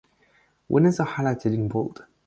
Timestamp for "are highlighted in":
0.99-1.67